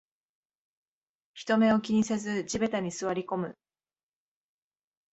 [1.35, 3.55] 人目を気にせず地べたに座りこむ